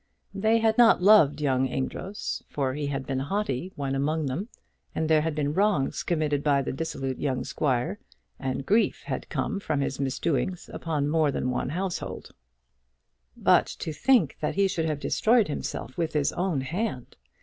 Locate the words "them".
4.25-4.49